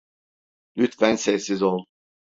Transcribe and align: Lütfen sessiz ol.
Lütfen 0.77 1.15
sessiz 1.15 1.61
ol. 1.61 1.85